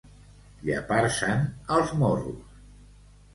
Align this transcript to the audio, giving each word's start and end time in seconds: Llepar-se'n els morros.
Llepar-se'n 0.69 1.43
els 1.77 1.93
morros. 2.01 2.59